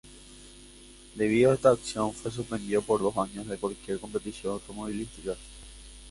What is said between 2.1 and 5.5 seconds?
fue suspendido por dos años de cualquier competición automovilística.